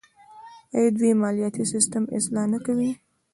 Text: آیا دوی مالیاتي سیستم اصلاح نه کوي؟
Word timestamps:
آیا 0.75 0.89
دوی 0.97 1.11
مالیاتي 1.21 1.63
سیستم 1.73 2.03
اصلاح 2.17 2.45
نه 2.53 2.59
کوي؟ 2.65 2.91